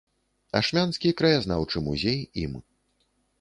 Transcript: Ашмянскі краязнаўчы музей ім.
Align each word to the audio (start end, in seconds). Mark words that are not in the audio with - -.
Ашмянскі 0.59 1.11
краязнаўчы 1.21 1.83
музей 1.89 2.19
ім. 2.47 2.57